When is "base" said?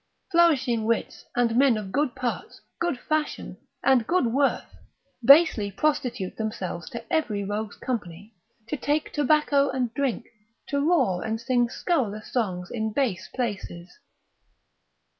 12.91-13.27